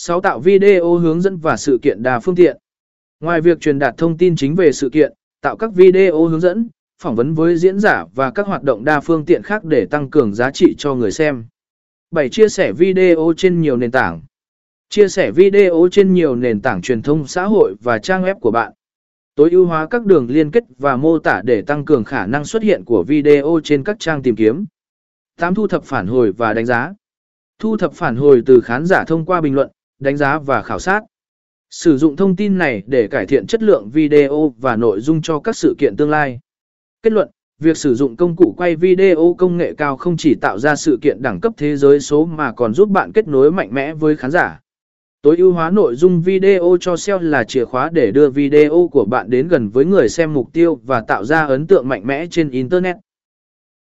[0.00, 0.20] 6.
[0.20, 2.56] Tạo video hướng dẫn và sự kiện đa phương tiện.
[3.20, 6.68] Ngoài việc truyền đạt thông tin chính về sự kiện, tạo các video hướng dẫn,
[7.02, 10.10] phỏng vấn với diễn giả và các hoạt động đa phương tiện khác để tăng
[10.10, 11.44] cường giá trị cho người xem.
[12.10, 12.28] 7.
[12.28, 14.22] Chia sẻ video trên nhiều nền tảng.
[14.88, 18.50] Chia sẻ video trên nhiều nền tảng truyền thông xã hội và trang web của
[18.50, 18.72] bạn.
[19.34, 22.44] Tối ưu hóa các đường liên kết và mô tả để tăng cường khả năng
[22.44, 24.64] xuất hiện của video trên các trang tìm kiếm.
[25.40, 25.54] 8.
[25.54, 26.92] Thu thập phản hồi và đánh giá.
[27.58, 30.78] Thu thập phản hồi từ khán giả thông qua bình luận, đánh giá và khảo
[30.78, 31.00] sát.
[31.70, 35.40] Sử dụng thông tin này để cải thiện chất lượng video và nội dung cho
[35.40, 36.40] các sự kiện tương lai.
[37.02, 40.58] Kết luận, việc sử dụng công cụ quay video công nghệ cao không chỉ tạo
[40.58, 43.74] ra sự kiện đẳng cấp thế giới số mà còn giúp bạn kết nối mạnh
[43.74, 44.60] mẽ với khán giả.
[45.22, 49.04] Tối ưu hóa nội dung video cho SEO là chìa khóa để đưa video của
[49.04, 52.26] bạn đến gần với người xem mục tiêu và tạo ra ấn tượng mạnh mẽ
[52.26, 52.96] trên Internet.